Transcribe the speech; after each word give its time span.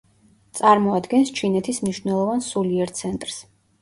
წარმოადგენს 0.59 1.33
ჩინეთის 1.39 1.81
მნიშვნელოვან 1.85 2.43
სულიერ 2.49 2.95
ცენტრს. 3.03 3.37